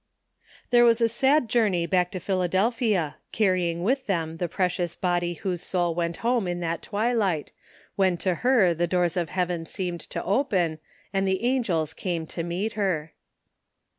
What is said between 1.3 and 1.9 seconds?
journey